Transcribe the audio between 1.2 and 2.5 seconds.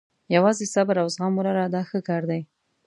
ولره دا ښه کار دی.